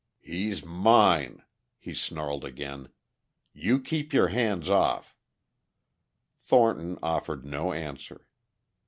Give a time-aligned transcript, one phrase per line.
[0.23, 1.43] "He's mine,"
[1.77, 2.89] he snarled again.
[3.53, 5.15] "You keep your hands off."
[6.41, 8.25] Thornton offered no answer.